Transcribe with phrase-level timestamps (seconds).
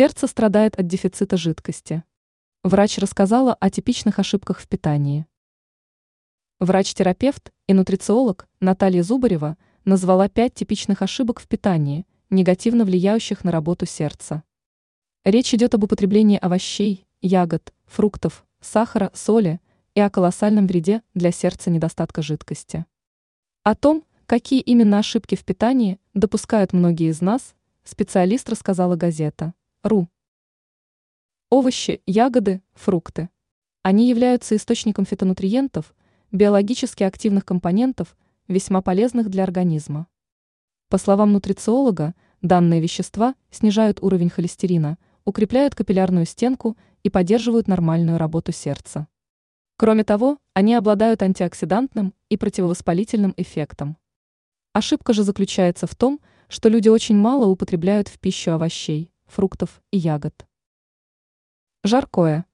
[0.00, 2.04] Сердце страдает от дефицита жидкости.
[2.64, 5.26] Врач рассказала о типичных ошибках в питании.
[6.58, 13.84] Врач-терапевт и нутрициолог Наталья Зубарева назвала пять типичных ошибок в питании, негативно влияющих на работу
[13.84, 14.42] сердца.
[15.22, 19.60] Речь идет об употреблении овощей, ягод, фруктов, сахара, соли
[19.94, 22.86] и о колоссальном вреде для сердца недостатка жидкости.
[23.64, 27.54] О том, какие именно ошибки в питании допускают многие из нас,
[27.84, 29.52] специалист рассказала газета
[29.82, 30.10] «Ру».
[31.48, 33.30] Овощи, ягоды, фрукты.
[33.82, 35.94] Они являются источником фитонутриентов,
[36.30, 38.14] биологически активных компонентов,
[38.46, 40.06] весьма полезных для организма.
[40.90, 48.52] По словам нутрициолога, данные вещества снижают уровень холестерина, укрепляют капиллярную стенку и поддерживают нормальную работу
[48.52, 49.08] сердца.
[49.78, 53.96] Кроме того, они обладают антиоксидантным и противовоспалительным эффектом.
[54.74, 59.98] Ошибка же заключается в том, что люди очень мало употребляют в пищу овощей, фруктов и
[59.98, 60.46] ягод.
[61.84, 62.44] Жаркое.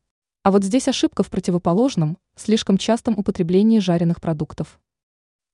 [0.43, 4.79] А вот здесь ошибка в противоположном, слишком частом употреблении жареных продуктов.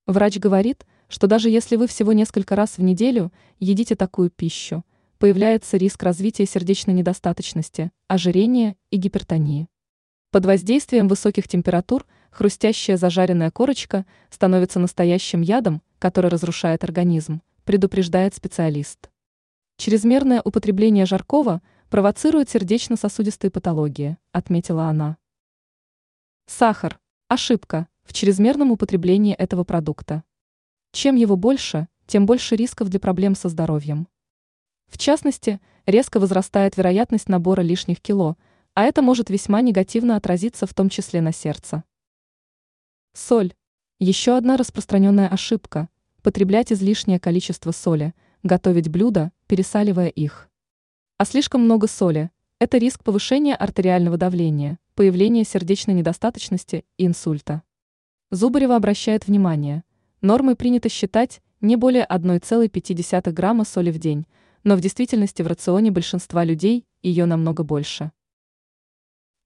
[0.07, 4.85] Врач говорит, что даже если вы всего несколько раз в неделю едите такую пищу,
[5.19, 9.69] появляется риск развития сердечной недостаточности, ожирения и гипертонии.
[10.33, 19.12] Под воздействием высоких температур хрустящая зажаренная корочка становится настоящим ядом, который разрушает организм, предупреждает специалист.
[19.85, 25.17] Чрезмерное употребление жаркого провоцирует сердечно-сосудистые патологии, отметила она.
[26.47, 27.01] Сахар.
[27.27, 30.23] Ошибка в чрезмерном употреблении этого продукта.
[30.93, 34.07] Чем его больше, тем больше рисков для проблем со здоровьем.
[34.87, 38.37] В частности, резко возрастает вероятность набора лишних кило,
[38.75, 41.83] а это может весьма негативно отразиться в том числе на сердце.
[43.15, 43.53] Соль.
[43.99, 45.89] Еще одна распространенная ошибка–
[46.23, 50.49] потреблять излишнее количество соли, готовить блюда, пересаливая их.
[51.19, 57.63] А слишком много соли– это риск повышения артериального давления, появления сердечной недостаточности и инсульта.
[58.31, 59.85] Зубарева обращает внимание,
[60.21, 64.27] нормой принято считать не более 1,5 грамма соли в день,
[64.65, 68.13] но в действительности в рационе большинства людей ее намного больше.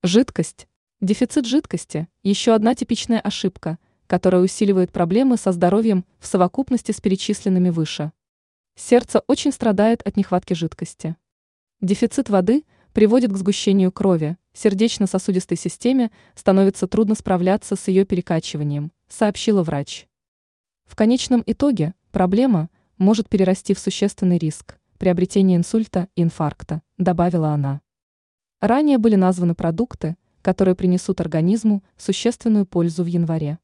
[0.02, 0.68] Жидкость.
[1.00, 7.68] Дефицит жидкости– еще одна типичная ошибка, которая усиливает проблемы со здоровьем в совокупности с перечисленными
[7.68, 8.12] выше.
[8.76, 11.16] Сердце очень страдает от нехватки жидкости.
[11.80, 19.62] Дефицит воды приводит к сгущению крови, сердечно-сосудистой системе становится трудно справляться с ее перекачиванием, сообщила
[19.62, 20.06] врач.
[20.84, 27.80] В конечном итоге проблема может перерасти в существенный риск приобретения инсульта и инфаркта, добавила она.
[28.60, 33.58] Ранее были названы продукты, которые принесут организму существенную пользу в январе.